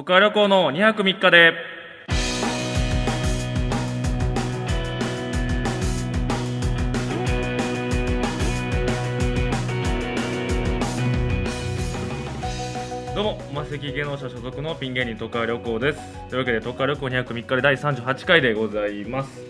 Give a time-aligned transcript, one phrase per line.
[0.00, 1.52] 都会旅行の2泊3日で。
[13.14, 15.98] どうもマセキ芸能者所属のピン芸人都会旅行です。
[16.30, 19.42] というわけで都会旅行2泊3日で第38回でございます。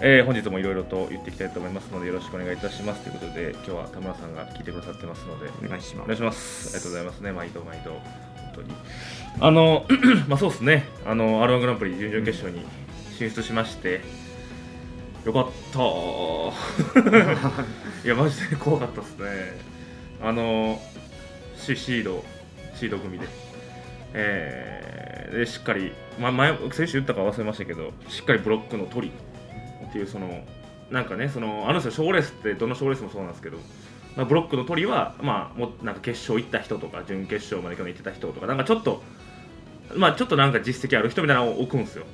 [0.00, 3.00] えー本日もいろいろと言っていきたいと思いますのでよろしくお願いいたします。
[3.02, 6.04] ということで今日は田村さんが聞いてくださってますのでお願いします。
[6.04, 6.68] お願いします。
[6.68, 7.32] ありがとうございますね。
[7.32, 7.90] 毎度毎度。
[8.52, 8.74] 本当に
[9.40, 9.86] あの
[10.28, 10.86] まあそうですね。
[11.06, 12.64] あの R1 グランプリ準々決勝に
[13.18, 14.00] 進出しまして
[15.24, 15.78] よかった。
[18.04, 19.26] いやマジで怖かったですね。
[20.22, 20.80] あの
[21.56, 22.24] シシード
[22.74, 23.26] シード組で。
[24.14, 24.92] えー
[25.32, 29.12] でしっかり、ま、前先週言ったか忘れましたけどしっかりブロックの取り。
[29.88, 30.42] っていうその
[30.90, 33.58] なんかねそのあの人賞レースってどの賞レースもそうなんですけど、
[34.16, 39.02] まあ、ブロックの取りは、まあ、もうなんか決勝行った人とか準決勝まで去年行ってた人とかなんかちょっと
[39.96, 42.04] まあちょっとなんか実績ある人みたいなのを置くんですよ。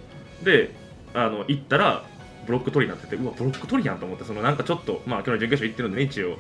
[0.42, 0.74] で
[1.14, 2.04] あの行ったら
[2.46, 6.38] ブロック取りになっててうわブロック取りやんと思ってそのなんかちょっとまあ去年準決勝行ってるんでね一応。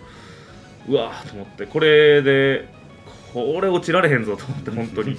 [0.88, 1.66] うわーと思って。
[1.66, 2.68] これで
[3.32, 5.16] これ落ちられへんぞと思って本当に。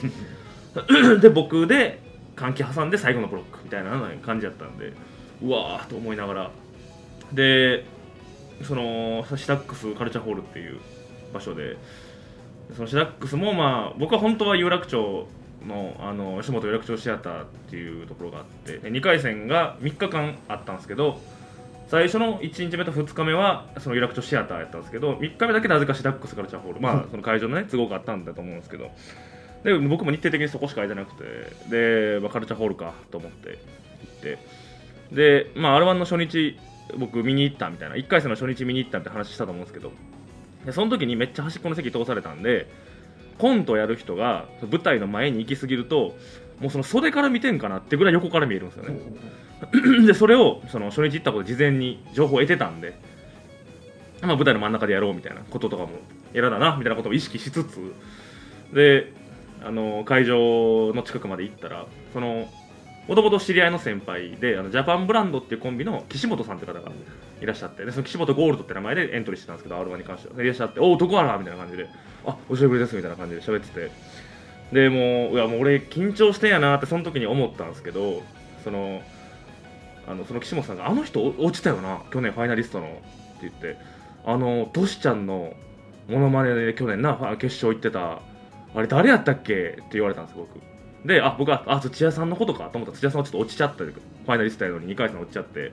[1.22, 2.00] で僕で
[2.36, 4.94] 換気挟んで最後のブロックみたいな感じだったんで
[5.42, 6.52] うわーと思いながら。
[7.34, 7.86] で
[8.64, 10.80] そのシダックスカルチャーホールっていう
[11.34, 11.78] 場所で
[12.76, 15.28] そのシダックスもまあ僕は本当は有楽町
[15.66, 21.20] のあの吉本有楽町シアターっていうところがあってで2回戦が3日間あったんですけど
[21.88, 28.92] 最初の1日目と2日目はその有楽町シアターやったんですけど3日目だけなぜかシダックスカルチャーホールまあその会場のね都合があったんだと思うんですけど。
[29.64, 33.58] で僕も日程的にそこしか空いてなくてで、まあ、カルチャーホールかと思って行
[34.10, 34.40] って。
[35.12, 36.58] で、まあ、R1 の初日
[36.98, 39.92] 僕見に行ったみたいな1回戦の初日見に行ったみたいな話したと思うんですけど。
[40.66, 42.68] でその時にめっちゃ端っこの席通されたんで
[43.40, 46.16] コントやる人が舞台の前に行き過ぎると
[46.60, 49.00] もうその袖から見てんかなってぐらい横から見えるんですよね。
[50.06, 52.94] でそれをその初日行ったことで事前に情報を得てたんで、
[54.22, 55.90] まあ、舞台の真ん中でやろうみたいなこととかも
[56.34, 57.94] やらだなみたいなことを意識しつつ
[58.74, 59.12] で
[59.64, 62.48] あの会場の近くまで行ったらその
[63.08, 66.92] もともと知り合いの先輩であのジャパンブランドっていうコンビの岸本さんって方が
[67.42, 67.86] いらっしゃって。
[67.86, 70.42] でその岸本ゴールドって名前でエントリーしてたんですけど R1 に関しては。
[70.42, 71.88] いらっしゃって「おお男原」みたいな感じで
[72.26, 73.70] 「あお久しぶりです」みたいな感じで喋って。
[73.70, 73.92] て
[74.72, 78.22] でもういやもう俺緊張してんやなってその時に思ったんですけど
[78.64, 79.02] その
[80.08, 83.02] あのその岸本さんが「あの人落ちたよな去年ファイナリストの」って
[83.42, 83.78] 言って。
[84.26, 85.54] あのトシちゃんの
[86.08, 88.20] モノマネで去年な決勝行ってた
[88.76, 89.54] あれ誰やったっけ？
[89.54, 90.50] って言われたんです僕。
[91.08, 92.92] であ僕はあ土屋さんのことかと思った。
[92.92, 93.86] ら土屋さんはちょっと落ちちゃった。
[93.86, 95.72] ファイナリストやのに2回戦落ちちゃって。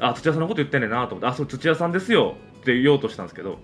[0.00, 3.58] あ土屋さんのこと言ってんねんなと思ってあそう土屋さんですよって言おうとしたんですけど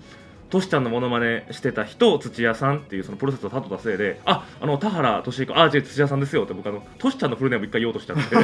[0.51, 8.37] トシちゃんのモノマネしてた人土屋さんっていうそのプロセスをたどったせいでああの田原俊彦あ違う土屋さんですよって僕あのトシちゃんのフルネーム一回言おうとしちゃって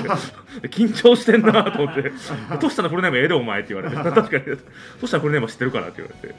[0.60, 2.12] で緊張してんなと思って
[2.58, 4.56] トシちゃんのフルネームええでお前って言われて 確かに。
[5.00, 6.34] トシちゃんのフルネーム知ってるからって言われて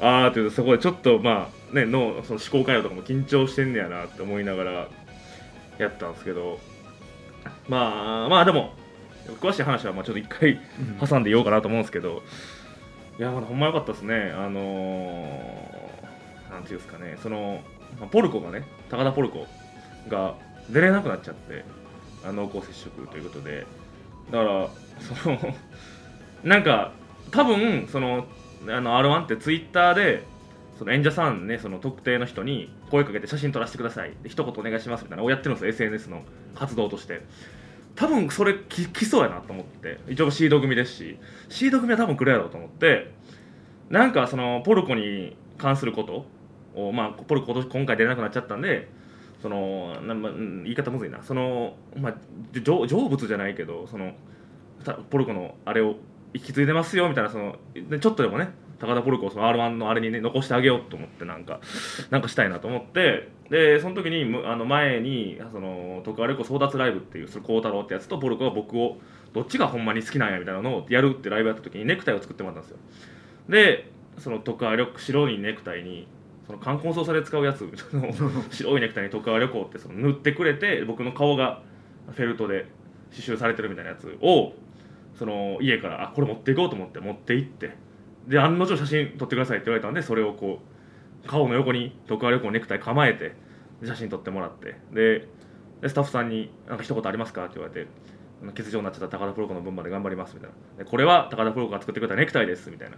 [0.00, 4.88] ああって言うとそこでちょっとまあねのその思考回路とかも緊張してんねやなって思いながら
[5.78, 6.60] やったんですけど
[7.68, 8.74] まあまあでも
[9.34, 10.60] 詳しい話はまあちょっと一回
[11.00, 12.22] 挟んで言おうかなと思うんですけど、
[13.18, 14.32] いやほんま良かったですね。
[14.34, 17.18] あのー、なんていうんですかね。
[17.22, 17.60] その、
[17.98, 19.46] まあポルコがね高田ポルコ
[20.08, 20.34] が
[20.70, 21.64] 出れなくなっちゃって
[22.24, 23.66] あ濃厚接触ということで。
[24.30, 24.68] だから
[25.22, 25.38] その
[26.44, 26.92] なんか
[27.30, 28.26] 多分その
[28.68, 30.22] あの R1 ってツイッターで
[30.78, 34.12] その演者さんねその特定の人に声かけて写真撮らせてください。
[34.22, 36.22] で一言お願いしますみたいなのをやってるんですよ SNS の
[36.54, 37.22] 活動として
[37.98, 39.98] 多分それき来そうやなと思って。
[40.08, 41.18] 一応シード組ですし。
[41.48, 43.10] シード組は多分来るやろうと思って。
[43.90, 46.24] なんかそのポルコに関すること。
[46.76, 48.88] をまあポルコ今今回出れなくなっちゃったんで。
[49.42, 51.24] そのな、ま言い方むずいな。
[51.24, 52.14] そのまあ
[52.52, 54.12] 成仏じゃないけどその
[55.10, 55.96] ポルコのあれを
[56.34, 58.50] 引き継いでますよみたいなそのちょっとでもね。
[58.80, 61.60] 高田ポルコをその R1 のあれにね残してあげようと思ってなんか
[62.10, 68.98] なんかしたいなと思ってでその時にむあの前にその徳川レコ争奪ライブっていうその孝太郎ってやつとポルコが僕を
[69.32, 72.78] どっちがほんまに好きなんやみたいなのをやるってライブやった時にネクタイを作ってもらったんですよ。
[73.48, 76.06] でその徳川旅白いネクタイに
[76.46, 77.68] その冠婚葬祭で使うやつ
[78.50, 81.62] 白いネクタイに徳川旅行ってその塗ってくれて僕の顔が
[82.12, 82.66] フェルトで
[83.10, 84.52] 刺繍されてるみたいなやつを
[85.14, 87.72] その家からあこれ持っていこうと思って持って行って
[88.28, 90.60] で案の定写真撮ってくださいって言われたんでそれをこ
[91.24, 93.34] う顔の横に徳川旅行ネクタイ構えて
[93.84, 95.28] 写真撮ってもらってで
[95.88, 97.88] スタッフさんに「なんか一言ありますか?」って言われて
[98.54, 100.84] 「欠場になっちゃった高田プロコの分まで頑張ります」みたいな。
[100.84, 102.96] で「これは高田プロコが作ってくれたネクタイです」みたいな。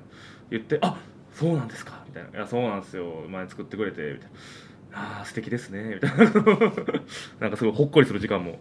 [0.50, 0.98] 言って「あ
[1.32, 3.24] そうなんですか」みたいな「いやそうなんですよ。
[3.28, 4.36] 前作ってくれて」みたいな。
[4.92, 6.24] ああ素敵ですねみたいな。
[7.38, 8.58] なんかすごいほっこりする時間も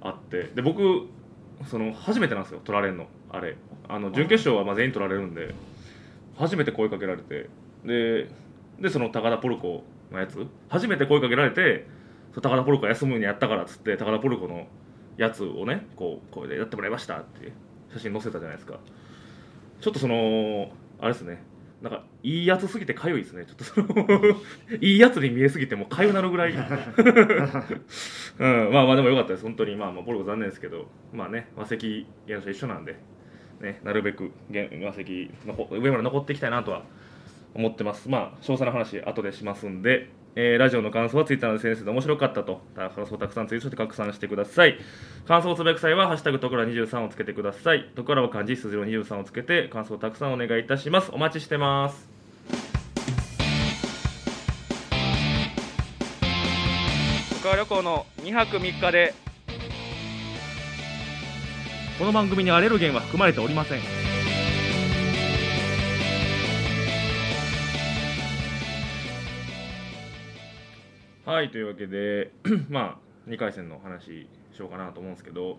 [0.00, 0.50] あって。
[0.54, 1.06] で僕
[1.66, 3.08] その初めてなんですよ取られるの。
[3.30, 3.56] あれ。
[3.88, 5.54] あの準決勝はまあ全員取られるんで。
[6.36, 7.48] 初めて声かけられて
[7.84, 8.28] で
[8.80, 10.46] でその高田ポルコのやつ？
[10.68, 11.86] 初めて声かけられて
[12.34, 14.66] 高田ポルコ休むにやったからっつって高田ポルコの
[15.16, 17.52] やつをねこうこれでやってもらいましたって
[17.92, 18.78] 写真載せたじゃないですか。
[19.80, 21.42] ちょっとそのあれですね。
[21.82, 23.44] なんかいいやつすぎてかゆいですね。
[23.44, 23.86] ちょっとその
[24.80, 26.60] いいやつに見えすぎてもうかゆなるぐらい、 うん、
[28.72, 29.42] まあまあでもよかったです。
[29.42, 30.86] 本当にまあまあポルコ残念ですけど。
[31.12, 32.96] まあね和石現象一緒なんで
[33.60, 36.82] ねなるべく和石の上まで残っていきたいなとは
[37.54, 44.78] 思ってますまあ詳細な話後でしますんでえー、ラジオの感想はツイッターの SNS で面白かったと、感想をたくさんツイートして拡散してください。
[45.26, 47.88] 感想をつぶやく際は、ハッシュタグところ23をつけてください。
[47.96, 51.10] ところは漢字、数字の23をつけて、感想をたくさんお願いいたします。
[51.10, 52.06] お待ちしてます。
[57.42, 59.14] 旅行の2泊3日で、
[61.98, 63.80] この番組にアレルゲンは含まれておりません。
[71.24, 72.32] はいというわけで
[72.68, 75.58] まあ2回戦の話しようかなと思うんですけど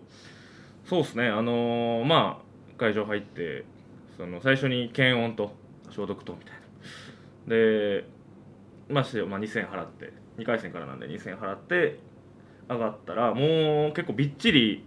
[0.84, 3.64] そうですねあのー、まあ会場入って
[4.16, 5.52] その最初に検温と
[5.90, 6.54] 消毒とみたい
[7.48, 8.04] なで
[8.88, 11.98] まして、まあ、2000円払って2回戦からなんで2000円払って
[12.68, 14.84] 上がったらもう結構びっちり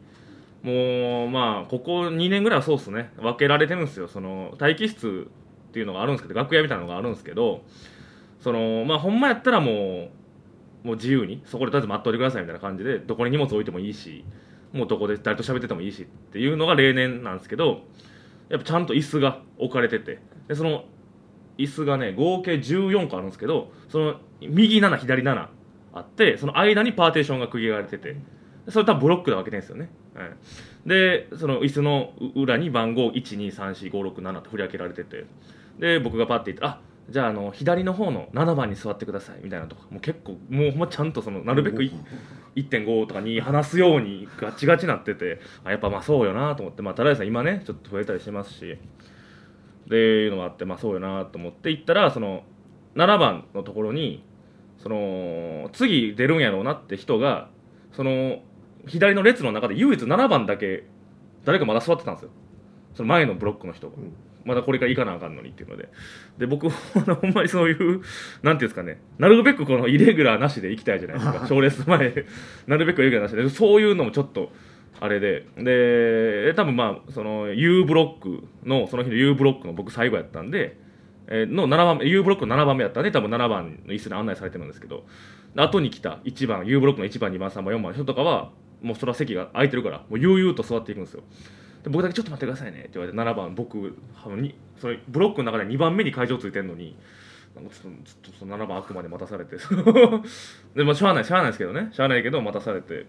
[0.64, 3.12] もうまあここ2年ぐらいはそうっすね。
[3.18, 4.08] 分けられてるんですよ。
[4.08, 5.28] その待機室
[5.70, 7.64] っていうのがあるんですけど楽屋みたいなのがあるんですけど
[8.40, 10.10] そのまあほんまやったらも
[10.84, 14.26] うもう自由にそこでとりあえず待っといてくださいみたいな感じでどこに荷物置いてもいいし
[14.74, 17.82] もうどこで誰と喋っててもいいしっていうのが例年なんですけど
[18.50, 20.86] やっぱちゃんと椅子が置かれててでその
[21.58, 25.48] 椅子がね合計14個あるんですけどその右7左7
[25.94, 28.18] あってその間にパーテーションが区切られてて
[28.72, 30.30] それ多分ブロックで分けですよね、はい、
[30.86, 35.26] でその椅子の裏に番号1234567と振り分けられてて。
[35.80, 36.80] で僕がパッて言ってあ
[37.10, 39.82] じゃああの左の方の7番に座ってくださいみたいなとか。
[39.90, 41.82] もう結構もうほんまちゃんとそのなるべく
[42.56, 45.40] 1.5とかに話すようにガチガチなってて。
[45.64, 46.82] あやっぱまあそうよなと思って。
[46.82, 48.78] まあただでさ今ねちょっと増えたりしてますし。
[49.88, 51.72] でいうのもあってまあそうよなと思って。
[51.72, 52.44] 行ったらその
[52.96, 54.24] 7番のところに
[54.78, 57.50] その次出るんやろうなって人が
[57.94, 58.42] その
[58.88, 60.86] 左の列の中で唯一7番だけ
[61.46, 62.30] 誰かまだ座ってたんですよ。
[62.94, 63.96] その前のブロックの人が。
[63.98, 64.14] うん。
[64.44, 65.90] まだこれから行かなあかんのにっていうので。
[66.38, 68.02] で、僕、 ほんまにそういう、
[68.42, 71.46] なんていうんですかね、なるべくこのイレギュラーなしで行きたいじゃないですか。
[71.48, 72.26] 賞レース前、
[72.68, 74.52] なるべくイレギュラーなしで、そういうのもちょっと、
[75.00, 80.78] あれで、で、多分まあ、その U ブロックの、その日の U ブロックの僕最後やったんで、
[81.28, 85.06] えー、の7番目、U ブロックの7番目やったんで、多分7番の椅子に案内されてるんですけど、
[85.56, 88.52] 後に来た1番、U ブロックの1番、2番、3番、4番の人とかは、
[88.82, 91.24] もうそれは席が空いてるから、もう悠々と座っていくんですよ。
[91.84, 92.80] で僕だけちょっと待ってくださいね。
[92.80, 93.76] って言われて7番僕
[94.38, 96.96] にそれブロックの中で2番目に会場ついてるのに
[97.56, 99.58] なんかちょっとちょっと7番あくまで待たされて。
[100.76, 101.90] でもしゃあないしゃあないですけどね。
[101.92, 103.06] しゃあないけど待たされて。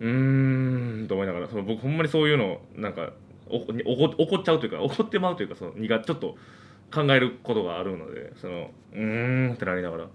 [0.00, 3.12] うーんと思いながらその僕ほんまにそういうのなんか
[3.48, 6.36] お怒怒っちゃうというか怒ってまうというかその苦ちょっと
[6.92, 10.06] 考えることがあるのでそのうーんってなりながら。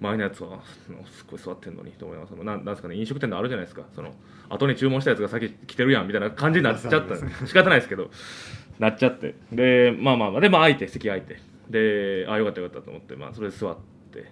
[0.00, 2.30] 前のやつはすっごい座ってんのにと思います。
[2.32, 3.82] なんなんですかね飲食店であるじゃないですか。
[3.94, 4.12] その
[4.48, 8.10] 後に注文したやつが先来てるやんみたいな感じになっちゃった仕方ないですけど
[8.78, 9.34] なっちゃって。
[9.52, 11.38] でまあまあまあでも空いて席空いて。
[11.70, 13.76] でああよかったよかったと思って、まあ、それで座っ
[14.12, 14.30] て。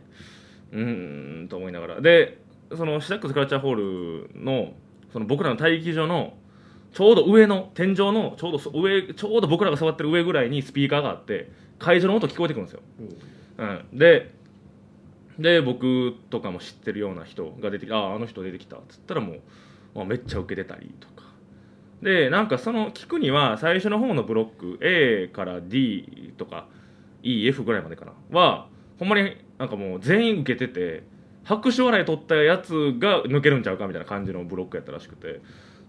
[0.73, 2.00] うーんと思いながら。
[2.00, 2.38] で
[2.75, 4.75] そのシダックスクラッチャーホールの
[5.12, 6.35] その僕らの待機所の
[6.92, 12.80] ちょうど上の天井のちょうど上ちょうど僕らが座ってる上ぐらいにスピーカーがあって会場の音聞こえてくるんですよ、
[13.59, 14.33] うん、で
[15.38, 19.40] で僕とかも知ってるような人が出てきて「あああの人出てきた」っつったらもう、
[19.94, 21.24] まあ、めっちゃ受けてたりとか。
[22.02, 26.66] でなんかその聞くには最初の方のブロック A から D とか
[27.22, 28.12] EF ぐらいまでかな。
[28.30, 31.02] はほんまになんかもう全員受けてて
[31.44, 35.40] 拍手笑い取ったやつが抜けるんちゃうかみたいな感じのブロックやったらしくて。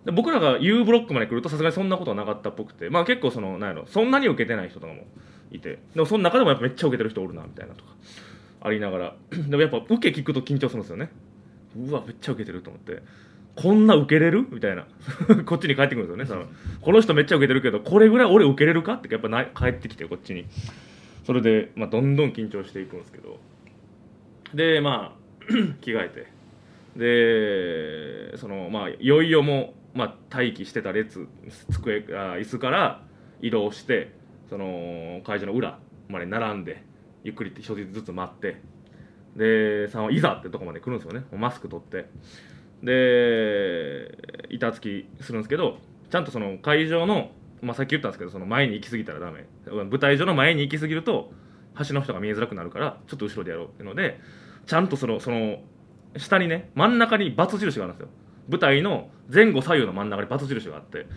[0.06, 5.08] で僕らが U ブロックまで来るとさすがにそんなことはなかったっぽくてまあ結構そのなんやろそんなに受けてない人とかも
[5.52, 5.80] いて。
[5.96, 7.92] でもその中でもやっぱめっちゃ受けてる人おるなみたいなとか。
[8.66, 9.16] ありながら。
[9.32, 11.10] でもやっぱ受け聞くと緊張するんですよね。
[11.78, 13.02] うわめっちゃ受けてると思って。
[13.56, 14.48] こんな受けれる？
[14.52, 14.86] みたいな。
[15.46, 16.46] こっちに帰ってくるんですよねその
[16.82, 18.94] この人めっちゃ受けてるけどこれぐらい俺受けれるか？
[18.96, 20.46] ってやっぱな帰ってきてこっちに。
[21.24, 23.40] それで、まあ、どんどん緊張していくんですけど。
[24.54, 26.36] でまあ 着替えて。
[28.32, 31.28] でそのまあいよいよもう、まあ、待機してた列
[31.72, 33.02] 机あ椅子から
[33.42, 34.12] 移動して
[34.50, 35.78] その会場の裏
[36.10, 36.84] まで並んで。
[37.26, 38.62] ゆっくりって一つずつ待って
[39.36, 41.26] でさんはいざってとこまで来るんですよね。
[41.34, 42.06] マスク取って。
[42.84, 45.80] で板付きするんですけど
[46.10, 49.46] ちゃんとその会場の、まあ、さっき言ったんですけどその前に行き過ぎたらダメ。
[49.66, 51.32] 舞台上の前に行き過ぎると
[51.74, 54.20] 端の人が見えづらくなるからちょっと後ろでやろうっていうので
[54.68, 55.58] ちゃんとそのその
[56.18, 58.10] 下にね真ん中にバツ印があるんですよ。
[58.48, 61.08] 舞台の前後左右の真ん中にバツ印があって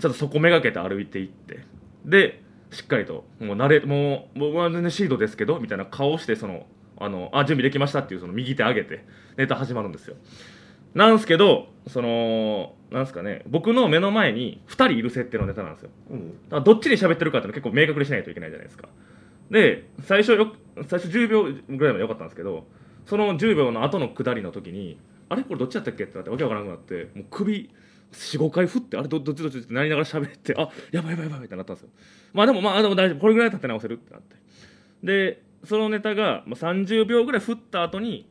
[0.00, 1.60] ちょっとそこめがけて歩いていって。
[2.06, 2.41] で
[2.72, 6.66] しっかりともう慣れもう僕は全然シードですけどみたいな顔してその
[6.98, 9.04] あのあ準備できましたっていうその右手上げて
[9.36, 10.16] ネタ始まるんですよ。
[10.94, 15.90] なんすけどそのなんすかね僕の目の前に2人いる設定のネタなんですよ。
[16.10, 16.28] うん。
[16.44, 18.88] だからどっちに喋ってるかっていうの結構明確にしないといけないじゃないですか。
[19.50, 20.52] で最初よ
[20.88, 21.50] 最初10秒ぐ
[21.84, 22.66] らいまでよかったんですけど
[23.06, 24.98] その10秒の後の下りの時に
[25.28, 25.42] あれ？
[25.42, 26.04] これどっちやったっけ？
[26.04, 27.70] ってなってわけわからなくなってもう首
[28.12, 31.90] 45回振ってあれどっちどっちってなりながら喋ってあやばいやばいやばいってなったんですよ。
[32.32, 33.18] まあでもまあでも大丈夫。
[33.18, 33.94] これぐらい立て直せる。
[33.94, 34.36] ってなって
[35.02, 38.28] でそのネタが30秒ぐらい振った後に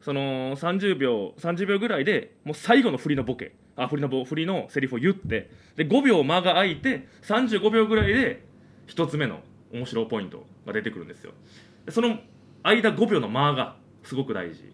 [0.00, 3.54] その30秒30秒ぐらいでもう最後の振りのボケ。
[3.78, 5.50] あ振りのボ振りのセリフを言って。
[5.76, 8.44] で5秒間が空いて35秒ぐらいで
[8.86, 9.40] 1つ目の
[9.72, 11.32] 面白いポイントが出てくるんですよ。
[11.84, 12.18] でその
[12.62, 14.72] 間5秒の間がすごく大事。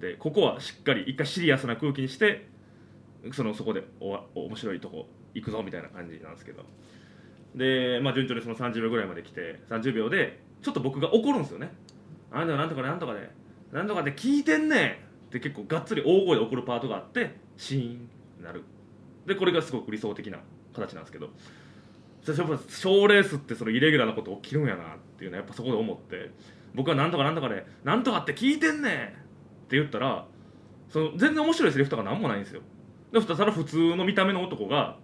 [0.00, 2.46] でここはしっかり一回シリアスな空気にして
[3.32, 6.64] そのそこでおわ面白いとこ行くぞみたいな感じなんですけど。
[7.54, 11.72] で、まあ、順調にその30秒ぐらいまで来て30秒でちょっと僕が怒るんですよね。
[12.30, 13.30] あんたはなんとかでなんとかで
[13.72, 14.90] なんとかで聞いてんねん。
[14.90, 14.94] っ
[15.30, 18.08] て結構がっつり大声で怒るパートがあってシーン
[18.42, 18.62] なる。
[19.26, 20.38] でこれがすごく理想的な
[20.74, 21.30] 形なんですけど。
[22.26, 26.30] やっぱ賞レースってそのイレギュラーなこと起きるんやなっていうのはやっぱそこで思って。
[26.74, 28.96] 僕はなんとかなんとかでなんとかって聞いてんねんっ
[29.68, 30.26] て言ったら
[30.88, 32.62] その全然面白いセリフとかなんもないんですよ。
[33.20, 34.96] でただ普通の見た目の男が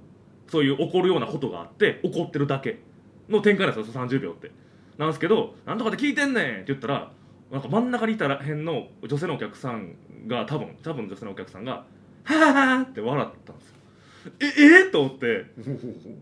[0.48, 2.80] そういう怒るようなことがあって怒ってるだけ。
[3.28, 4.50] の展開なんですよ30秒って。
[4.98, 7.12] なんですけど「なんとかで聞いてんねん!」って言ったら
[7.50, 9.94] なんか真ん中にいたら辺の女性のお客さん
[10.26, 11.84] が多分多分女性のお客さんが
[12.24, 13.76] 「はははって笑ったんですよ。
[14.40, 15.46] ええと思って。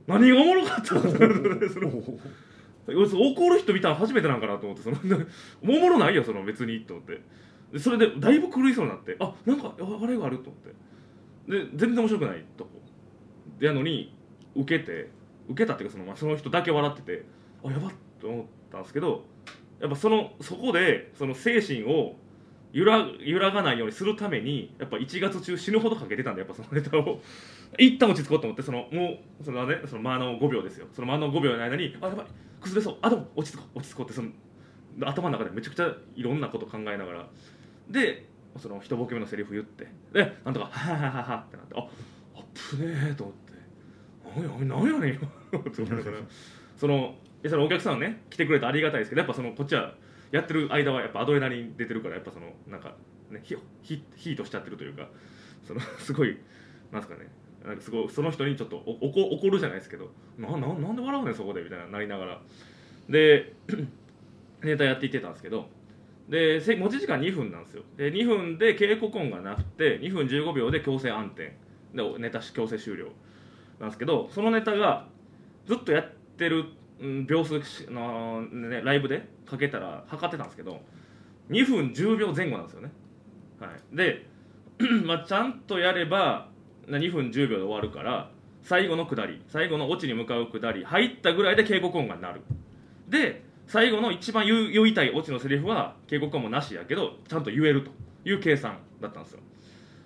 [0.06, 1.18] 何がおもろかったのその
[2.88, 4.84] 要するに怒る人見たら初めてなんかなと思って。
[4.84, 4.96] その
[5.62, 7.20] おもろないよその別にと思って。
[7.78, 9.16] それでだいぶ狂いそうになって。
[9.18, 10.74] あなんか笑いがあると思って。
[11.48, 12.64] で全然面白くないと。
[12.64, 12.70] こ
[13.60, 14.14] やのに
[14.54, 15.10] 受けて
[15.48, 17.24] 受けたっていうかその,、まあ、その人だけ笑ってて
[17.64, 19.24] あやばっと思ったんですけど
[19.80, 22.14] やっぱそのそこでその精神を
[22.72, 27.20] 揺ら揺らがないようにするためにやっぱ1月中死ぬほどかけてたんでやっぱそのネタを。
[27.78, 30.86] 一旦落ち着こうと思ってそのもうそのねその間の5秒ですよ。
[30.92, 32.26] その間の5秒の間にあやばい
[32.60, 32.96] 崩れそう。
[33.02, 33.78] あでも落ち着こう。
[33.78, 34.30] 落ち着こうってその
[35.06, 37.28] 頭の中でめちゃくちゃいろんなこと考えながら。
[37.88, 38.26] で
[38.58, 41.80] その一ボケ目のセリフ言ってでなんとか「はははは」ってなってあ
[42.36, 42.44] あっ
[42.76, 43.52] ぶねえと思って
[44.36, 45.20] 何や何やねんよ
[45.58, 46.18] って思いながら。
[46.76, 49.94] そのそのお客さんね来てくれてありがたいですけどやっぱそのこっちは
[50.30, 52.94] やってる間はやっぱアドレナリン出てるからやっぱそのなんか
[53.30, 55.08] ねヒヒヒートしちゃってるというか
[55.66, 56.38] その すごい
[56.92, 57.30] なんですかね
[57.64, 62.42] なんかすごいその人にちょっとお怒怒るじゃないですけどなななんで笑うねんそこでみたいななりながら。
[63.08, 63.54] で
[64.62, 65.68] ネタやっていってたんですけど
[66.28, 67.82] で持ち時間2分なんですよ。
[67.96, 71.56] で2分で警告音がなくて2分15秒で強制暗転。
[71.94, 73.06] でネタ強制終了。
[73.80, 75.06] なんですけどそのネタが
[75.66, 76.64] ずっとやってる
[77.26, 80.80] 秒数の、ね、ライブでかけたら測ってたんですけど
[81.50, 82.90] 2分10秒前後なんですよね、
[83.60, 84.26] はい、で、
[85.06, 86.48] まあ、ちゃんとやれば
[86.88, 88.30] 2分10秒で終わるから
[88.62, 92.40] 最後の下り最後のオチに向かう下り入ったぐらいで警告音が鳴る。
[93.08, 97.90] で最後の一番言う言いたいオチのセリフは警告音もなしやけどちゃんと言えると
[98.28, 99.40] いう計算だったんですよ。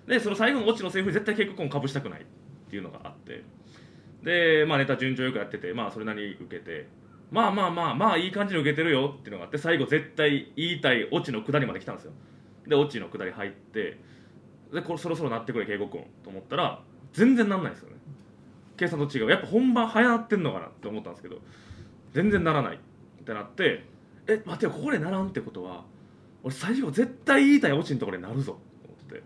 [0.05, 2.23] でその最後のオチのセリフ絶対警告音かぶしたくないっ
[2.69, 3.43] ていうのがあって。
[4.21, 6.87] で、まあ、ネタ順調よくやってて、まあ、それなりに受けて。
[7.31, 12.11] まあまあまあまあいい感じに受けてるよっていうのがあって最後絶対言いたいオチの下りまで来たんですよ。
[12.67, 13.97] でオチの下り入って
[14.71, 16.79] でこれそろそろなってくれ警告音と思ったら
[17.11, 17.95] 全然なんないですよね。
[18.77, 19.31] 計算と違う。
[19.31, 21.37] やっぱ本番早なってんのかなって思ったんですけど
[22.11, 22.79] 全然ならない。
[23.23, 23.85] ってなって
[24.27, 25.83] え待てよここでならんってことは
[26.43, 29.23] 俺最後絶対言いたいオチのところでなるぞと思って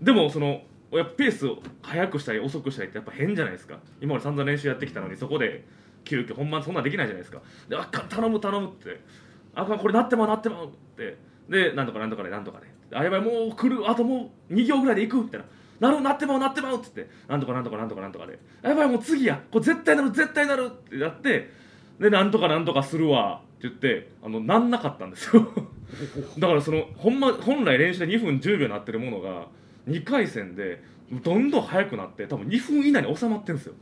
[0.00, 0.62] でもその
[0.92, 3.78] やっぱペースを速くしたり遅くしたりってやっぱ変じゃないですか。
[4.00, 5.64] 今まで散々練習やってきたのにそこで
[6.04, 7.42] 急遽本番そんなできないじゃないですか。
[7.68, 9.00] であかん頼む頼むって。
[9.54, 11.16] あかんこれなってまうなってまうって。
[11.48, 12.66] でなんとかなんとかでなんとかで。
[12.96, 15.46] あやばいもう来るあともう2行ぐらいで行くみたいな。
[15.80, 17.08] なるなってまうなってまうっつって。
[17.28, 18.38] なんとかなんとかなんとかなんとかで。
[18.62, 19.42] やばいもう次や。
[19.50, 21.50] これ絶対なる絶対なるってやって
[21.98, 25.46] でなんとかなんとかするわって言ってあのなんなかったんですよ。
[26.38, 29.46] だからそのほんま本来練習で2分10秒になってるものが
[29.88, 33.74] 2回戦でどんどん速くなって多分2分以内に収まってるんですよ。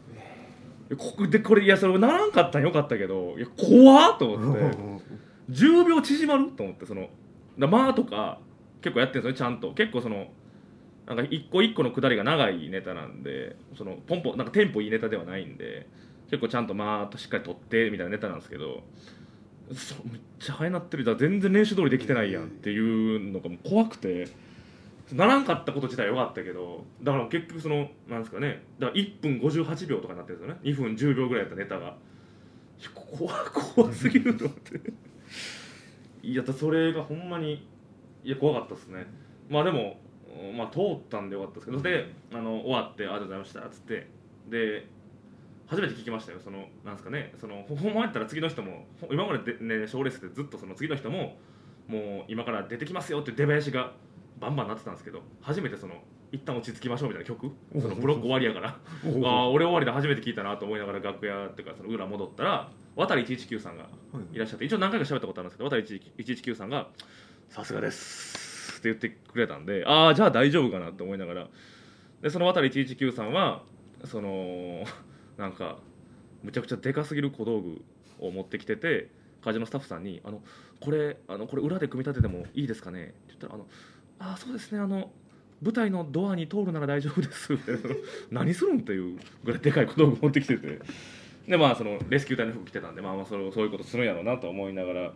[0.99, 4.77] ここでこれいやそれならんかったんよかったけどいや怖っと思って。
[5.51, 7.09] 10秒縮まると思ってその
[7.59, 8.39] だまあとか
[8.81, 9.73] 結構やってるんですよねちゃんと。
[9.75, 10.29] 結構その
[11.07, 15.87] なんか一個一個のくだりが長いネタなんでそのポンポンなんかテンポいいネタではないんで
[16.35, 18.83] 結構ちゃんとまあとしっかり取ってみたいなネタなんですけど
[19.73, 21.05] そうめっちゃ早なってる。
[21.05, 24.27] だから全然練習通りできてないやんっていうのがもう怖くて
[25.13, 30.61] ならんかったこと自体は良かったけどだから結局そのなんですかねだから1分58秒とかになってるんですよね。
[30.65, 31.97] 2分10秒ぐらいやったネタが。
[32.95, 33.33] 怖
[33.75, 34.93] 怖すぎると思って。
[36.23, 37.67] いやだそれがほんまに
[38.25, 39.07] いや怖かったですね。
[39.49, 40.01] まあでも
[40.57, 41.81] まあ通ったんでよかったですけど。
[41.81, 44.09] であの終わって「ありがとうございました」っつって。
[44.51, 44.87] で
[45.67, 46.39] 初めて聞きましたよ。
[46.43, 47.33] そのなんですかね。
[47.41, 51.37] そのほほんまやったら次の人もほ今まででね賞レースでずっとその次の人も
[51.89, 53.93] もう今から出てきますよって出囃子が
[54.41, 55.95] バンバンなってたんですけど初めてその
[56.33, 58.69] 一旦落ち着きましょうみたいな曲そのブロック終わりやから。
[58.69, 58.79] あ
[59.29, 63.89] あ俺終わりで初めて聞いたなと思いながら楽屋っていうかその裏戻ったら渡119さんが
[64.33, 66.89] いらっしゃって一応何回か喋ったことあるんですけど渡119さんが
[67.49, 71.49] 「さすがです」って言ってくれたんでああじゃあ大丈夫かなと思いながら。
[72.23, 73.63] でその渡119さんは
[74.05, 74.85] その
[75.37, 75.79] なんか
[76.43, 77.83] むちゃくちゃでかすぎる小道具
[78.21, 79.09] を持ってきてて
[79.43, 80.43] 会場のスタッフさんに「あの
[80.81, 83.67] これあのこれ裏で組み立ててもいいですかね?」って言ったら「あの
[84.19, 85.11] あそうですねあの
[85.63, 87.73] 舞台のドアに通るなら大丈夫です」って
[88.31, 90.81] 何するんっていうぐらいでかい小道具持ってきてて。
[91.49, 95.03] でまあそのレスキュー隊の服着てたんでまあまあそれそういうことするんやろうなと思いながら。
[95.03, 95.13] い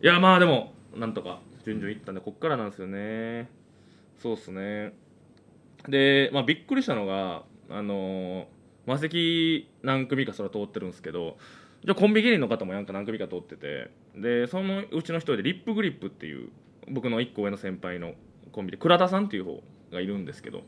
[0.00, 3.48] やまあでもなんとか順々いったんでこっからなんですよね。
[4.18, 4.92] そうっすね。
[5.88, 8.55] でまあびっくりしたのがあのー
[8.86, 11.36] マセキ何組かそれは通ってるんですけど
[11.84, 16.50] じゃコンビ芸人の方もなんか何組か通っててでそのうちの一人でリップグリップっていう
[16.88, 18.14] 僕の1個上の先輩の
[18.52, 19.62] コンビで倉田さんっていう方
[19.92, 20.62] がいるんですけど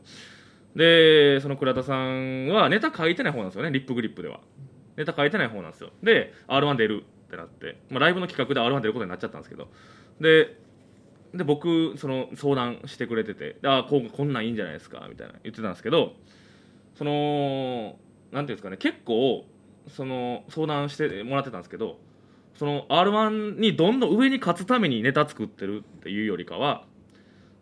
[0.75, 4.39] でその倉田さんはネタ書いてない方なんですよねリップグリップでは。
[4.97, 5.91] ネタ書いてない方なんですよ。
[6.03, 9.69] で r 1出るってなって、まあ、ライブの企画で r 1出ることになっちゃったんですけど
[10.19, 10.57] で
[11.33, 16.13] で僕その相談してくれてて「あこうこんなんいいんじゃないですか」みたいな言ってたんですけど
[16.95, 17.97] その
[18.31, 19.45] なんていうんですかね結構
[19.87, 21.97] その相談してもらってたんですけど
[22.55, 26.85] その r 1にどんどん上に勝つためにネタ作ってるっていうよりかは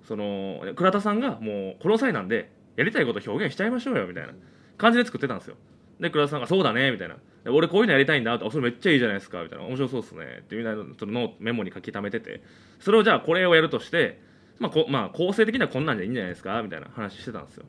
[0.07, 4.33] その倉田さんがもうこの際なんでやりたいこと表現しちゃいましょうよみたいな
[4.77, 5.55] 感じで作ってたんですよ。
[5.99, 7.17] で倉田さんが「そうだね」みたいな
[7.51, 12.41] 「俺こういうのやりたいんだ」って「それめっちゃいいじゃないですか」みたいな「面白そうっすね」っていうみたいなそのメモに書き溜めてて。
[12.79, 14.19] それをじゃあこれをやるとして、
[14.59, 17.65] まあこまあ、構成的にはこんなんじゃいいんじゃないですかみたいな話してたんですよ。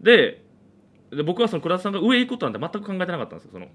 [0.00, 0.43] で
[1.14, 3.50] で僕はその倉田さんが上行くことなんて全く考えてなかったんですよ。
[3.52, 3.68] その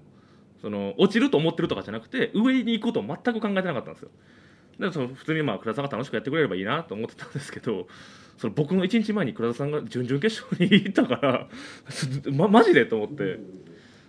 [0.60, 4.10] その落ちると思ってるとかじゃなくて上に行くことを全く考えてなかったんですよ。
[4.78, 7.86] でその普通にまあ倉田さんが楽しくやってくれればいいなと思ってたんですけど
[8.38, 11.48] その僕の1日前に倉田さんが準々決勝に行ったから
[12.32, 13.38] ま、マジでと思って。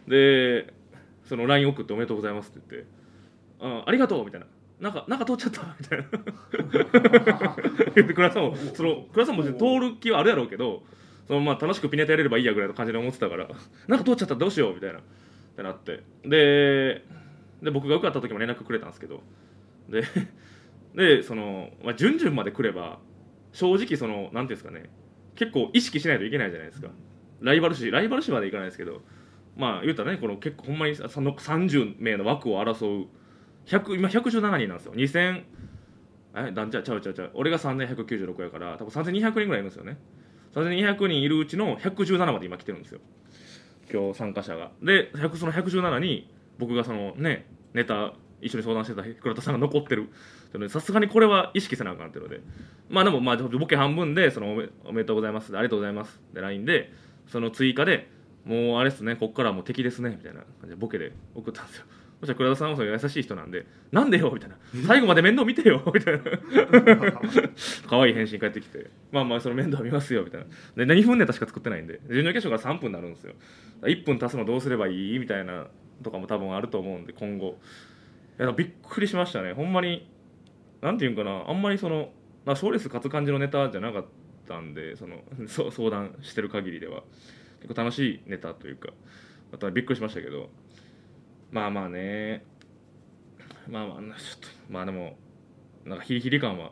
[0.08, 0.74] で
[1.26, 2.88] その LINE 送って「おめでとうございます」って言って
[3.62, 4.48] 「あありがとう」みたいな
[4.82, 6.06] 「なんかなんか通っちゃった」みたいな。
[7.96, 10.84] 言って倉田さんもその倉田さんも通る気はあるやろうけど
[11.32, 13.48] そのまあ楽しくピネタやれればいいやぐらいの感じで思ってたから。
[13.88, 15.00] なんか通っちゃったらどうしようみたいな。
[15.00, 15.02] っ
[15.56, 16.04] てなって。
[16.26, 17.06] で
[17.64, 19.24] で僕が受かった時も連絡くれたんですけど。
[19.88, 20.04] で
[20.94, 23.00] でその、まあ、準々まで来れば
[23.54, 24.90] 正直そのなんていうんですかね。
[25.36, 26.90] 結構意識しないといけないじゃないですか。
[27.40, 29.02] ライバル視ライバル視までいかないですけど。
[29.56, 33.08] まあ言ったらねこの結構ほんまに30名の枠を争う。
[33.68, 34.94] 100今117人なんですよ。
[34.96, 35.44] 2000
[36.36, 37.32] えだんちゃちゃうちゃうちゃう。
[37.36, 39.98] 俺が3196やから多分3200人ぐらいいるんですよね。
[40.54, 43.00] 3200人いるうちの117まで今来てるんですよ。
[43.92, 44.72] 今日参加者が。
[44.82, 50.10] でその117に僕がそのねネタ一緒に相談してた倉田さんが残ってる。
[50.70, 52.42] さすがにこれは意識せなあかんっていうので。
[52.90, 56.92] まあでもまあボケ半分でそのおめおめでとうございますありがとうございますで LINE で
[57.28, 58.10] その追加で
[58.44, 61.86] もうあれっすねこっからはもう敵ですねみたいな感じでボケで送ったんですよ。
[62.22, 64.56] そしたら倉田さんはそれ優しい人なんで「なんでよ」みたいな
[64.88, 66.22] 「最後まで面倒見てよ」 みたいな。
[67.90, 70.46] 可愛い返信返ってきて「まあまあその面倒見ますよ」みたい
[70.78, 70.86] な。
[70.86, 72.00] で2分ネタしか作ってないんで。
[72.10, 73.34] 準々決勝から3分になるんですよ。
[73.82, 75.20] 1分足すのどうすればいい？
[75.20, 75.68] みたいな
[76.04, 77.60] とかも多分あると思うんで今後。
[78.40, 79.54] いやびっくりしましたね。
[79.54, 80.08] ほんまに
[80.82, 81.44] なんていうんかな。
[81.48, 82.12] あんまりその
[82.46, 84.06] まあ賞レース勝つ感じのネタじゃなかっ
[84.48, 87.04] たんでそのそ 相談してる限りでは。
[87.62, 88.90] 結構楽しいネタというか。
[89.54, 90.50] あとはびっくりしましたけど
[91.52, 92.46] まあまあね。
[93.70, 95.18] まあまあちょっとまあでも
[95.86, 96.72] なんかヒリヒリ感は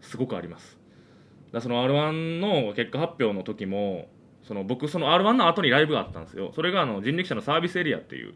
[0.00, 0.78] すごくあります。
[1.52, 4.08] だその r 1の結果発表の時も
[4.42, 6.52] その僕その r 1の後にライブがあったんですよ。
[6.54, 8.34] それがあの人力車のサービスエリアっていう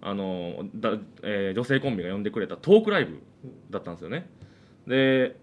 [0.00, 0.90] あのだ、
[1.22, 3.22] えー女性コンビが呼んでくれたトークライブ
[3.70, 4.28] だったんですよね。
[4.86, 5.36] で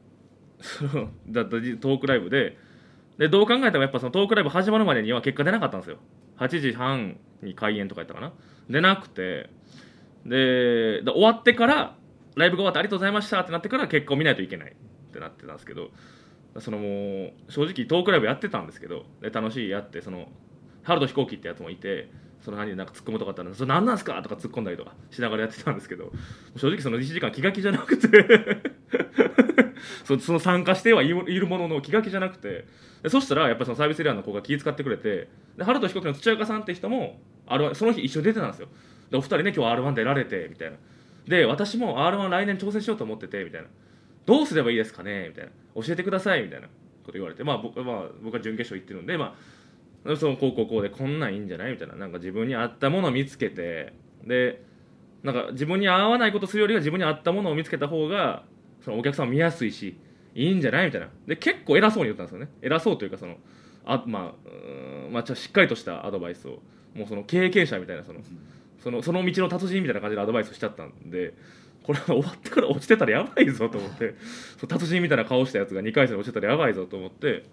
[0.61, 2.57] その だトークライブで
[3.17, 5.97] でどう考えてもやっぱそのトークライブ始まるまでには結果出なかったんですよ。
[6.37, 8.33] 8時半に開演とかやったかな。
[8.69, 9.49] 出なくて。
[10.25, 11.95] でで終わってから
[12.35, 14.71] ライブが終わってありがとうございましたってなってから結果を見ないといけない。
[14.71, 14.75] っ
[15.13, 15.89] てなってたんですけど。
[16.59, 16.87] そのも
[17.47, 19.05] う正直トークライブやってたんですけど。
[19.21, 20.27] で楽しいやってその
[20.83, 22.09] ハルト飛行機ってやつもいて
[22.41, 26.11] その何でなんか突っ込むとかあったら「それ何なんすか?」とか突っ込んだりとかしながらやってたんですけど。
[26.55, 28.73] 正直その1時間気が気じゃなくて。
[30.19, 32.65] その参加してはいるものの気が気じゃなくて
[33.07, 38.67] そしたらやっぱりそのサービスエリアの子が気遣ってくれてでハルト飛行機の土岡さんって人も R1 その日一緒に出てたんですよ。
[39.11, 40.77] でお二人ね今日 R1 出られてみたいな。
[41.27, 43.67] で私も R1 来年挑戦しようと思っててみたいな。
[44.25, 45.51] どうすればいいですかねみたいな。
[45.81, 46.67] 教えてくださいみたいな。
[46.67, 47.43] こと言われて。
[47.43, 49.35] まあ僕,、まあ、僕は準決勝行ってるんでま
[50.05, 51.71] あそのこうこうこうでこんなんいいんじゃない？
[51.73, 51.95] みたいな。
[51.95, 53.93] なんか自分に合ったものを見つけて
[54.25, 54.61] で
[55.23, 58.43] なんか自分に合わないことするよりは自分に合ったものを見つけた方が
[58.83, 59.97] そのお客さん見やすいし
[60.35, 60.87] いいんじゃない？
[60.87, 61.09] みたいな。
[61.27, 62.49] で結構偉そうに言ったんですよね。
[62.61, 63.37] 偉そうというかその
[63.85, 66.59] あまあまあちょしっかりとしたアドバイスを。
[66.95, 68.19] もうその経験者みたいなその
[68.83, 71.33] そのその道の達人みたいな感じでアドバイスしちゃったんで
[71.81, 74.13] これは終わってから落ちてたらやばいぞと思って
[74.59, 77.45] そ達人みたいな顔したやつが2回戦で落ちてたらやばいぞと思って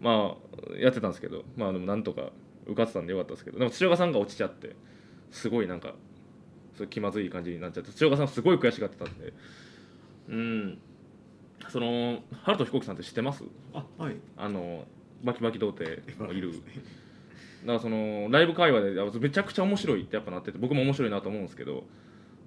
[0.00, 0.34] ま
[0.72, 2.30] あやってたんですけどまあでもなんとか
[2.64, 4.74] 受かってたんでよかったですけどでも土岡さんが落ちちゃって
[5.30, 5.92] すごいなんか
[6.78, 9.34] そ気まずい感じになっちゃって土岡さんすごい悔しがってたんで
[10.30, 10.78] うん。
[11.68, 13.44] その春人飛行機さんって知ってます？
[13.74, 14.16] あはい。
[14.36, 14.84] あの
[15.22, 16.52] バキバキ童貞もいる。
[16.52, 21.84] だからそのライブ会話でめちゃくちゃ面白いってやっぱなってて僕も面白いなと思うんですけど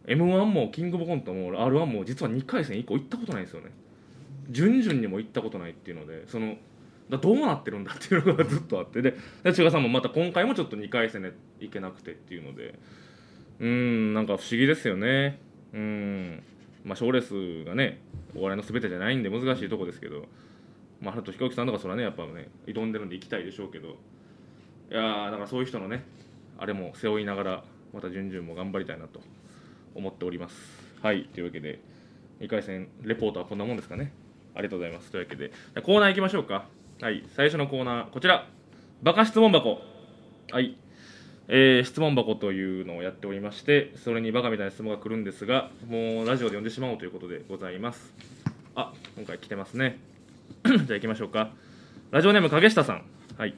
[0.08, 3.70] m 1もキングオブコントも r 1も実は2回戦以降行ったことないんですよね。
[4.50, 6.56] 準々にも行ったことないっていうのでその
[7.10, 9.02] だどうなってるんだっていうのがずっとあって。
[9.02, 12.80] でで千賀さんもまた今回もちょっと2回戦で行けなくてっていうので
[13.60, 15.40] うーんなんか不思議ですよね。
[15.74, 16.44] うーん
[16.84, 18.02] まあ賞レースがね
[18.36, 20.26] お笑いの全てじゃないんで難しいとこですけど
[21.02, 23.92] まあ春と飛行機さんとかそれはねやっぱね挑んでるんで行きたいでしょうけどい
[24.94, 26.04] やーだからそういう人のね
[26.58, 29.22] あれも背負いながらまた準々も頑張りたいなと
[29.96, 30.56] 思っております。
[31.02, 31.80] はいというわけで
[32.40, 34.14] 2回戦レポートはこんなもんですかね。
[34.56, 35.12] ありがとうございます。
[35.12, 35.52] というわけで
[35.84, 36.68] コーナー行きましょうか。
[37.02, 38.48] はい最初のコーナーこちら。
[39.02, 39.82] バカ質問箱。
[40.52, 40.78] はい。
[41.48, 48.14] えー質問箱というのをやっておりましてそれにバカみたいな質問が来るんですがもうラジオで読んでしまおうということでございます。
[48.76, 50.00] あ今回来てますね。
[50.66, 51.52] じゃあ行きましょうか。
[52.12, 53.04] ラジオネーム影下さん。
[53.38, 53.56] はい、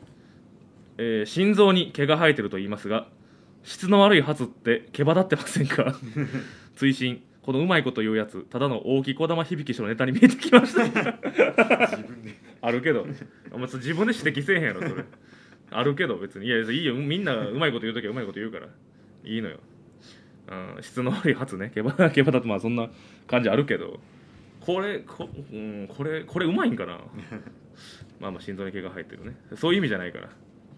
[0.97, 3.07] えー心臓に毛が生えてると言いますが
[3.63, 5.95] 質の悪いハツって毛羽立ってませんか？
[6.75, 7.21] 追伸。
[7.43, 10.81] このうまいこと言うやつただの大木小玉響き師のネタに見えてきました。
[12.61, 13.05] あるけど。
[13.51, 15.03] お前自分で指摘せえへんやろそれ
[15.71, 16.47] あるけど別に。
[16.47, 16.95] いやいいよ。
[16.95, 18.67] みんながうまいこと言う時はうまいこと言うから。
[19.23, 19.57] いいのよ、
[20.47, 21.71] うん、質の悪い発ね。
[21.73, 22.89] 毛羽毛羽立ってまあそんな
[23.27, 23.99] 感じあるけど。
[24.61, 26.99] これこ,、うん、これこれうまいんかな？
[28.19, 29.35] まあまあ心臓に毛が生えてるね。
[29.55, 30.29] そういう意味じゃないから、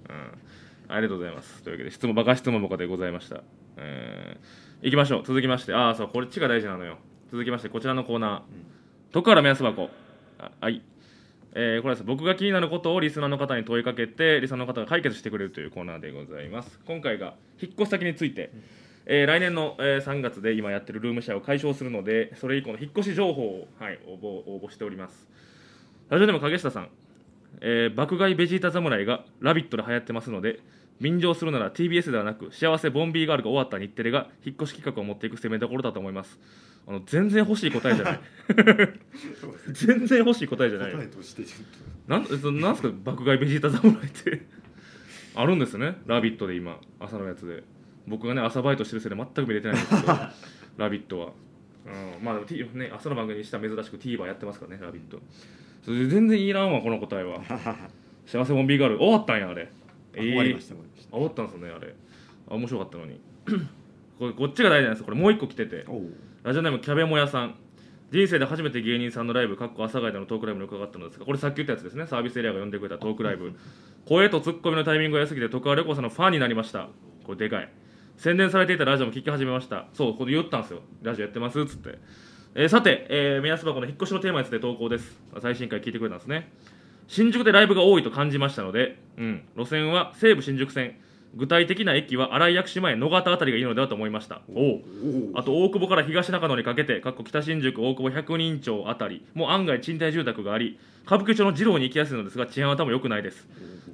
[0.09, 1.63] うん、ありがとうございます。
[1.63, 3.43] というわけで質問バカ質問箱でございました、
[3.77, 5.23] えー、いきましょう。
[5.23, 5.73] 続きまして。
[5.73, 6.97] ああそうこっちが大事なのよ。
[7.31, 8.41] 続きましてこちらのコーナー
[9.11, 9.89] 「徳原目安箱」
[10.39, 10.81] あはい
[11.53, 16.79] えーこれはですね僕が気になることをリスナーの方に問いかけてリスナーの方が解決してくれるというコーナーでございます。
[16.85, 18.51] 今回が引っ越し先について、
[19.05, 25.27] えー来年の、えー3月で今やってるルームシェアを解消するのでそれ以降の引っ越し情報を、はい、応募応募しております。
[26.09, 26.89] ラジオネーム影下さん、
[27.61, 30.59] えー爆買いベジータ侍が「ラビット!」で流行ってますので
[30.99, 36.39] 便乗するなら TBS ではなく幸せボンビーガールが終わった日テレが引っ越し企画を持っていく攻めどころだと思います。
[36.87, 38.19] あの全然欲しい答えじゃない。
[39.73, 40.91] 全然欲しい答えじゃない。
[40.93, 41.43] 答えとして
[42.07, 44.41] なんそなんすか爆買いベジータ侍って。
[45.35, 47.63] あるんですね「ラビット!」で今朝のやつで。
[48.07, 50.13] 僕がね朝バイトしてるせいで全く見れてないんですけど
[50.77, 51.27] 「ラビット!」は、
[51.85, 55.21] うん、まあでも、T ね、朝の番組にしたら珍しく TVer やってますからね「ラビット!」
[55.83, 57.41] それで全然いらんわこの答えは。
[58.25, 59.69] 幸せボンビーガール終わったんやあれ
[60.13, 60.75] と終わりました
[61.11, 61.95] 終わったんですねあれ。
[62.49, 63.19] あ面白かったのに。
[64.19, 65.85] これこっちが大事なんですこれもう一個来てて。
[66.43, 67.55] ラジオネームキャベモヤさん。
[68.09, 72.07] 人生で初めて芸人さんのライブかっこ朝帰りのトークライブに伺ったのですがこれさっき言ったやつですね。
[72.07, 73.53] サービスエリアが呼んでくれたトークライブ。
[74.05, 76.89] 声とツッコミのタイミングが良すぎて徳川旅行さんのファンになりました。
[77.25, 77.69] これでかい。
[78.17, 79.87] 宣伝されていたラジオも聞き始めました。
[79.93, 80.81] そうこれ言ったんですよ。
[81.03, 81.99] ラジオやってますっつって、
[82.55, 85.19] えーさて、えー目安箱の引っ越しのテーマについて投稿です。
[85.41, 86.51] 最新回聞いてくれたんですね
[87.07, 90.95] 新宿でライブが多いと感じましたので、うん、路線は西武新宿線。
[91.35, 94.41] 具体的な駅は新井薬師前野方あたりがいいのではと思いました。
[94.49, 94.81] お
[95.35, 99.23] あと大久保から東中野にかけて北新宿大久保百人町あたり。
[99.33, 103.47] も案外賃貸住宅があり歌舞伎町の二郎に行きやすいのですが治安は多分良くないです。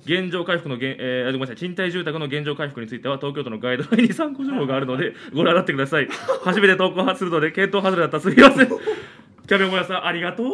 [0.05, 1.55] 現状回復のえー、ごめんなさい。
[1.57, 6.07] 賃貸住宅の現状回復については東京都のガイドラインに参考情報があるので ご覧になってください。
[6.43, 8.67] 初めて投稿するので検討外れだったらすみません。
[9.47, 10.47] キャベモヤさんありがとう。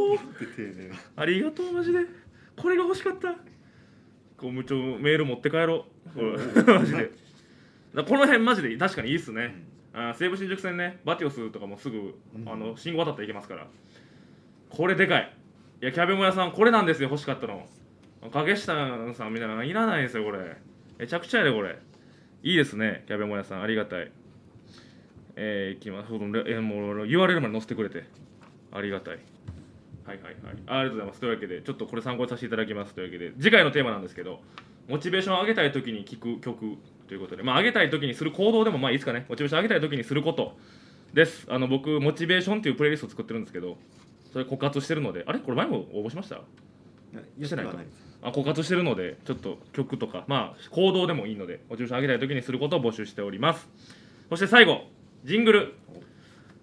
[1.16, 2.00] ありがとうマジで
[2.62, 3.36] これが欲しかった。
[4.38, 6.22] こう無調メール持って帰ろう。
[6.72, 7.12] マジで。
[7.96, 13.68] だこの辺マジで確かにいいっすね、あー西武新宿線ねバティオスとかもすぐ、あの信号渡って行けますから。
[14.70, 15.34] これでかい。
[15.82, 17.68] いやキャベモヤさんこれなんですよ欲しかったの。
[18.32, 18.76] 影下
[19.14, 20.58] さんみたいなのいらないですよこれ。
[20.98, 21.80] めちゃくちゃやでこれ。
[22.44, 23.62] いいですねキャベモヤさん。
[23.62, 24.12] ありがたい。
[25.38, 26.12] えー、いきます。
[26.12, 28.04] もう言われるまで載せてくれて。
[28.72, 29.20] ありがたい
[30.10, 30.54] はいはいはい。
[30.66, 31.20] ありがとうございます。
[31.20, 32.96] というわけでちょっとこれ参考にさせていただきます。
[32.96, 34.42] というわけで次回のテーマなんですけど
[34.88, 39.28] モチベーションを上げたい時に聴く曲ということでまあ上げたい時にする行動でもまあいいですかね。
[39.30, 40.58] モチベーション上げたい時にすること
[41.14, 41.46] です。
[41.48, 43.78] あの僕モチベーションっていうプレイリストを作ってるんですけど
[44.34, 45.40] それ枯渇してるのであれ？
[45.40, 46.42] これ前も応募しました？
[47.42, 47.76] してないか
[48.22, 53.68] あ枯渇してるのでちょっと曲とかまあ行動でもいいのでモチベーション上げたい時にすることを募集しております。
[54.30, 54.84] そして最後
[55.24, 55.74] ジングル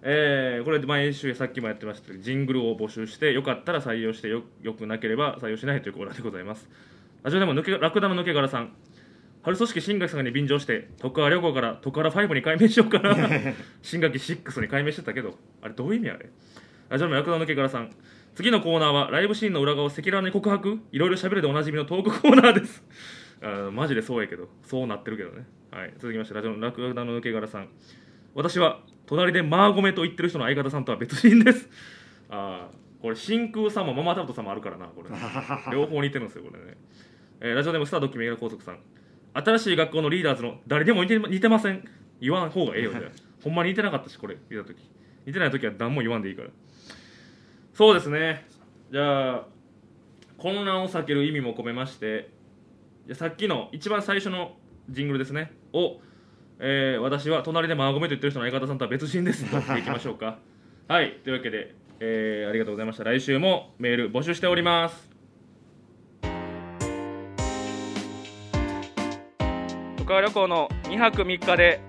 [0.09, 6.69] えーこれ毎週さっきもやってましたけどジングルを募集してよかったら採用してよよくなければ採用しないというコーナーでございます。
[7.23, 8.71] ラジオでも抜けラクダの抜け殻さん。
[9.43, 13.15] 春組織新学さんに便乗して徳川旅行から徳原5に改名しようかな。
[13.83, 16.29] 新学期6に改名してたけどあれどういう意味あれ？
[16.89, 17.91] ラジオでもラクダの抜け殻さん。
[18.33, 20.79] 次のコーナーはライブシーンの裏側を赤裸々に告白？
[20.93, 22.81] いろいろ喋るでおなじみのトークコーナーです。
[23.41, 25.45] あーマジでそうやけどそうなってるけどね。
[25.69, 27.67] はい続きましてラジオのラクダの抜け殻さん
[28.35, 31.69] 私は隣でマーゴメと言ってる人の相方さんとは別人です。
[32.29, 35.09] ああこれ真空さんもママタルトさんもあるからなこれ。
[35.71, 36.77] 両方似てるんですよこれね、
[37.39, 38.79] えーラジオネームスタードッキメガ高速さん。
[39.33, 41.83] 新しい学校のリーダーズの誰でも似て似てません。
[42.19, 42.91] 言わん方がええよ
[43.43, 44.77] ほんまに似てなかったしこれ見た時。
[45.25, 46.49] 似てない時は何も言わんでいいから。
[47.73, 48.47] そうですね。
[48.91, 49.47] じゃあ
[50.37, 52.29] 混乱を避ける意味も込めまして
[53.13, 54.57] さっきの一番最初の
[54.89, 55.51] ジングルですね。
[55.73, 55.99] を、
[56.59, 60.39] えー私は隣でマーゴメと言ってる人の相方さんとは別人ですと言っていきましょうか。
[60.87, 63.03] はいというわけで、えーありがとうございました。
[63.03, 65.09] 来週もメール募集しております。
[69.97, 71.81] 渡川旅行の2泊3日で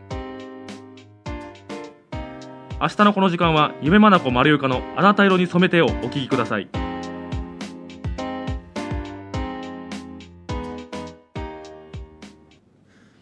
[2.80, 6.68] 明日のこの時間は夢まなこ丸ゆかのあなた色に染めてをお聞きください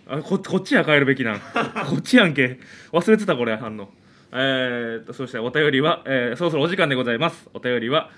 [0.08, 1.40] あここっちや変えるべきなん。
[1.88, 2.58] こっちやんけ。
[2.92, 3.92] 忘れてたこれ反応。
[4.32, 7.48] えー、っとそしてお便りは、えーそろそろお時間でございます。
[7.54, 8.10] お便りは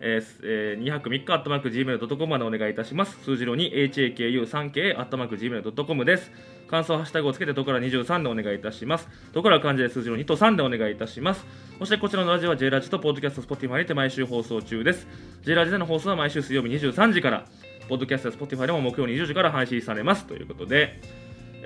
[0.00, 3.16] えーすえー、2泊3日アットマーク Gmail.com までお願いいたします。
[3.24, 6.30] 数字の 2HAKU3K アットマーク Gmail.com です。
[6.68, 9.08] 感想ハッシュタグをつけてとから23でお願いいたします。
[9.32, 11.46] とから漢字で数字の2と3でお願いいたします。
[11.78, 15.06] そしてこちらのラジオは J ラジとポッドキャスト Spotify にて毎週放送中です。
[15.42, 17.46] J ラジでの放送は毎週水曜日23時から
[17.88, 20.26] ポッドキャストや Spotify でも木曜20時から配信されます。
[20.26, 21.00] ということで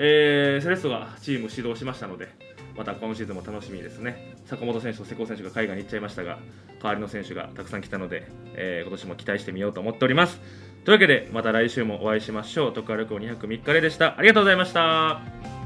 [0.02, 2.28] えーセレッソがチーム指導しましたので
[2.74, 4.34] また今シーズンも楽しみですね。
[4.46, 6.38] 坂本選手と瀬古選手が海外に行っちゃいましたが
[6.82, 10.40] 代わりの選手がたくさん来たので、えー今年も期待してみようと思っております。
[10.86, 12.72] というわけでまた来週もお会いしましょう。
[12.72, 14.18] 徳川旅行2泊3日ででした。
[14.18, 15.59] ありがとうございました。